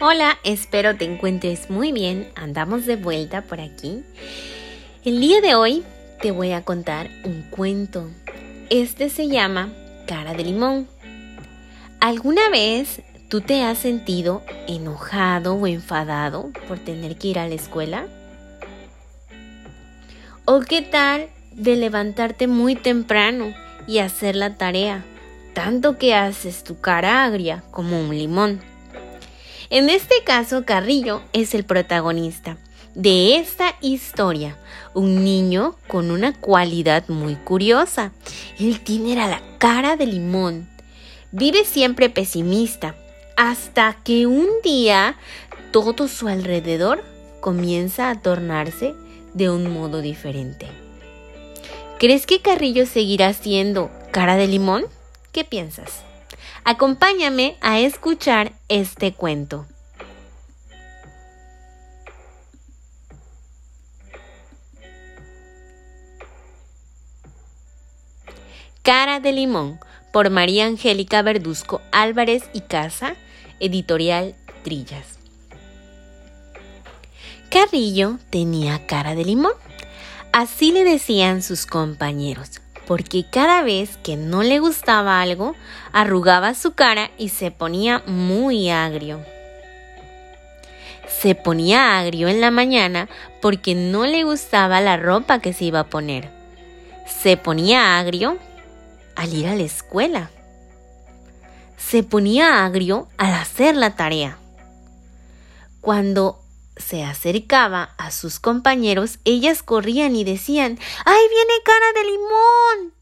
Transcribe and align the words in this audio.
Hola, 0.00 0.38
espero 0.44 0.94
te 0.94 1.04
encuentres 1.04 1.70
muy 1.70 1.90
bien. 1.90 2.28
Andamos 2.36 2.86
de 2.86 2.94
vuelta 2.94 3.42
por 3.42 3.60
aquí. 3.60 4.04
El 5.04 5.20
día 5.20 5.40
de 5.40 5.56
hoy 5.56 5.82
te 6.22 6.30
voy 6.30 6.52
a 6.52 6.62
contar 6.62 7.10
un 7.24 7.42
cuento. 7.50 8.08
Este 8.70 9.08
se 9.08 9.26
llama 9.26 9.72
Cara 10.06 10.34
de 10.34 10.44
Limón. 10.44 10.86
¿Alguna 11.98 12.48
vez 12.48 13.02
tú 13.28 13.40
te 13.40 13.64
has 13.64 13.78
sentido 13.78 14.44
enojado 14.68 15.56
o 15.56 15.66
enfadado 15.66 16.52
por 16.68 16.78
tener 16.78 17.16
que 17.16 17.28
ir 17.28 17.40
a 17.40 17.48
la 17.48 17.56
escuela? 17.56 18.06
¿O 20.44 20.60
qué 20.60 20.80
tal 20.80 21.28
de 21.50 21.74
levantarte 21.74 22.46
muy 22.46 22.76
temprano 22.76 23.52
y 23.88 23.98
hacer 23.98 24.36
la 24.36 24.54
tarea, 24.54 25.04
tanto 25.54 25.98
que 25.98 26.14
haces 26.14 26.62
tu 26.62 26.80
cara 26.80 27.24
agria 27.24 27.64
como 27.72 28.00
un 28.00 28.16
limón? 28.16 28.60
En 29.70 29.90
este 29.90 30.22
caso, 30.24 30.64
Carrillo 30.64 31.22
es 31.32 31.54
el 31.54 31.64
protagonista 31.64 32.56
de 32.94 33.36
esta 33.36 33.76
historia, 33.80 34.56
un 34.94 35.22
niño 35.24 35.76
con 35.86 36.10
una 36.10 36.32
cualidad 36.32 37.06
muy 37.08 37.36
curiosa. 37.36 38.12
Él 38.58 38.80
tiene 38.80 39.14
la 39.14 39.40
cara 39.58 39.96
de 39.96 40.06
limón. 40.06 40.68
Vive 41.30 41.64
siempre 41.64 42.08
pesimista, 42.10 42.96
hasta 43.36 43.98
que 44.02 44.26
un 44.26 44.48
día 44.64 45.16
todo 45.70 46.08
su 46.08 46.28
alrededor 46.28 47.04
comienza 47.40 48.10
a 48.10 48.20
tornarse 48.20 48.94
de 49.34 49.50
un 49.50 49.70
modo 49.70 50.00
diferente. 50.00 50.66
¿Crees 51.98 52.26
que 52.26 52.40
Carrillo 52.40 52.86
seguirá 52.86 53.32
siendo 53.32 53.90
cara 54.10 54.36
de 54.36 54.48
limón? 54.48 54.86
¿Qué 55.30 55.44
piensas? 55.44 56.07
Acompáñame 56.70 57.56
a 57.62 57.78
escuchar 57.78 58.52
este 58.68 59.14
cuento. 59.14 59.64
Cara 68.82 69.18
de 69.18 69.32
Limón 69.32 69.80
por 70.12 70.28
María 70.28 70.66
Angélica 70.66 71.22
Verduzco 71.22 71.80
Álvarez 71.90 72.42
y 72.52 72.60
Casa, 72.60 73.14
editorial 73.60 74.34
Trillas. 74.62 75.18
Carrillo 77.50 78.18
tenía 78.28 78.86
cara 78.86 79.14
de 79.14 79.24
limón. 79.24 79.52
Así 80.32 80.72
le 80.72 80.84
decían 80.84 81.42
sus 81.42 81.64
compañeros, 81.64 82.60
porque 82.88 83.26
cada 83.30 83.62
vez 83.62 83.98
que 84.02 84.16
no 84.16 84.42
le 84.42 84.60
gustaba 84.60 85.20
algo, 85.20 85.54
arrugaba 85.92 86.54
su 86.54 86.72
cara 86.72 87.10
y 87.18 87.28
se 87.28 87.50
ponía 87.50 88.02
muy 88.06 88.70
agrio. 88.70 89.22
Se 91.06 91.34
ponía 91.34 91.98
agrio 91.98 92.28
en 92.28 92.40
la 92.40 92.50
mañana 92.50 93.10
porque 93.42 93.74
no 93.74 94.06
le 94.06 94.24
gustaba 94.24 94.80
la 94.80 94.96
ropa 94.96 95.40
que 95.40 95.52
se 95.52 95.66
iba 95.66 95.80
a 95.80 95.90
poner. 95.90 96.30
Se 97.06 97.36
ponía 97.36 97.98
agrio 97.98 98.38
al 99.16 99.34
ir 99.34 99.48
a 99.48 99.54
la 99.54 99.64
escuela. 99.64 100.30
Se 101.76 102.02
ponía 102.02 102.64
agrio 102.64 103.06
al 103.18 103.34
hacer 103.34 103.76
la 103.76 103.96
tarea. 103.96 104.38
Cuando 105.82 106.40
se 106.78 107.04
acercaba 107.04 107.94
a 107.98 108.10
sus 108.10 108.40
compañeros, 108.40 109.18
ellas 109.24 109.62
corrían 109.62 110.16
y 110.16 110.24
decían, 110.24 110.78
¡Ay, 111.04 111.22
viene 111.28 111.52
cara 111.64 111.92
de 111.94 112.04
limón! 112.04 112.94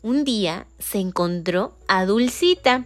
Un 0.00 0.24
día 0.24 0.66
se 0.78 0.98
encontró 0.98 1.76
a 1.88 2.06
Dulcita, 2.06 2.84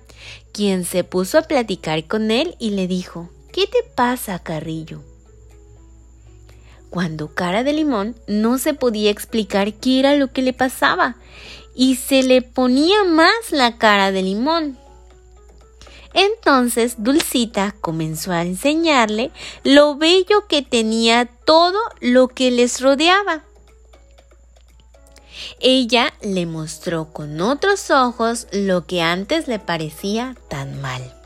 quien 0.52 0.84
se 0.84 1.04
puso 1.04 1.38
a 1.38 1.42
platicar 1.42 2.06
con 2.06 2.30
él 2.30 2.56
y 2.58 2.70
le 2.70 2.86
dijo, 2.86 3.30
¿Qué 3.52 3.66
te 3.66 3.82
pasa, 3.94 4.38
Carrillo? 4.38 5.02
Cuando 6.88 7.34
cara 7.34 7.64
de 7.64 7.72
limón 7.72 8.16
no 8.26 8.58
se 8.58 8.74
podía 8.74 9.10
explicar 9.10 9.74
qué 9.74 9.98
era 9.98 10.14
lo 10.14 10.32
que 10.32 10.42
le 10.42 10.52
pasaba 10.52 11.16
y 11.74 11.96
se 11.96 12.22
le 12.22 12.42
ponía 12.42 13.04
más 13.04 13.50
la 13.50 13.78
cara 13.78 14.12
de 14.12 14.22
limón. 14.22 14.78
Entonces 16.14 16.96
Dulcita 16.98 17.74
comenzó 17.80 18.32
a 18.32 18.42
enseñarle 18.42 19.30
lo 19.64 19.96
bello 19.96 20.46
que 20.48 20.62
tenía 20.62 21.26
todo 21.26 21.78
lo 22.00 22.28
que 22.28 22.50
les 22.50 22.80
rodeaba. 22.80 23.44
Ella 25.60 26.12
le 26.20 26.46
mostró 26.46 27.12
con 27.12 27.40
otros 27.40 27.90
ojos 27.90 28.46
lo 28.52 28.86
que 28.86 29.00
antes 29.02 29.48
le 29.48 29.58
parecía 29.58 30.36
tan 30.48 30.80
mal. 30.80 31.21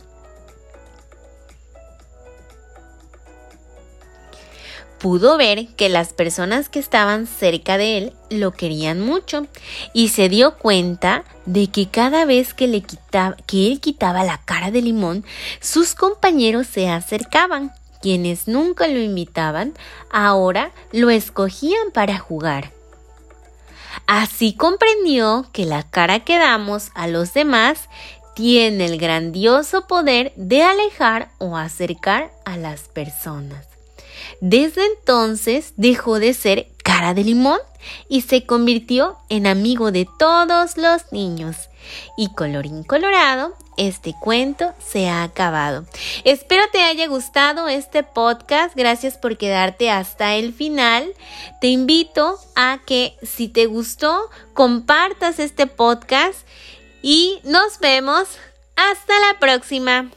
Pudo 4.99 5.37
ver 5.37 5.69
que 5.77 5.89
las 5.89 6.13
personas 6.13 6.69
que 6.69 6.79
estaban 6.79 7.27
cerca 7.27 7.79
de 7.79 7.99
él 7.99 8.13
lo 8.31 8.53
querían 8.53 9.01
mucho 9.01 9.47
y 9.93 10.09
se 10.09 10.29
dio 10.29 10.57
cuenta 10.57 11.25
de 11.45 11.69
que 11.69 11.89
cada 11.89 12.25
vez 12.25 12.55
que, 12.55 12.67
le 12.67 12.83
quitaba, 12.83 13.37
él 13.53 13.81
quitaba 13.81 14.25
la 14.25 14.41
cara 14.45 14.71
de 14.71 14.83
limón, 14.83 15.25
sus 15.61 15.95
compañeros 15.95 16.67
se 16.67 16.89
acercaban. 16.89 17.73
Quienes 18.03 18.47
nunca 18.47 18.87
lo 18.87 19.01
invitaban, 19.01 19.75
ahora 20.11 20.71
lo 20.93 21.11
escogían 21.11 21.91
para 21.93 22.19
jugar. 22.19 22.71
Así 24.07 24.53
comprendió 24.53 25.47
que 25.53 25.65
la 25.65 25.83
cara 25.83 26.21
que 26.21 26.39
damos 26.39 26.91
a 26.95 27.09
los 27.09 27.33
demás 27.33 27.89
tiene 28.35 28.85
el 28.85 28.99
grandioso 28.99 29.87
poder 29.87 30.33
de 30.37 30.63
alejar 30.63 31.31
o 31.39 31.57
acercar 31.57 32.31
a 32.45 32.57
las 32.59 32.83
personas. 32.83 33.76
Desde 34.41 34.85
entonces 34.87 35.73
dejó 35.77 36.19
de 36.19 36.35
ser 36.35 36.69
cara 36.83 37.15
de 37.15 37.25
limón 37.25 37.59
y 38.09 38.23
se 38.23 38.47
convirtió 38.47 39.19
en 39.29 39.47
amigo 39.47 39.93
de 39.93 40.09
todos 40.19 40.77
los 40.77 41.13
niños. 41.13 41.69
Y 42.17 42.33
colorín 42.35 42.83
colorado, 42.83 43.55
este 43.77 44.15
cuento 44.21 44.75
se 44.79 45.09
ha 45.09 45.23
acabado. 45.23 45.85
Espero 46.25 46.65
te 46.73 46.83
haya 46.83 47.07
gustado 47.07 47.69
este 47.69 48.03
podcast. 48.03 48.75
Gracias 48.75 49.17
por 49.19 49.37
quedarte 49.37 49.91
hasta 49.91 50.35
el 50.35 50.53
final. 50.53 51.13
Te 51.61 51.69
invito 51.69 52.39
a 52.57 52.81
que 52.87 53.17
si 53.23 53.49
te 53.49 53.67
gustó, 53.67 54.31
compartas 54.55 55.39
este 55.39 55.67
podcast 55.67 56.47
y 57.03 57.39
nos 57.45 57.79
vemos 57.79 58.27
hasta 58.75 59.21
la 59.21 59.39
próxima. 59.39 60.11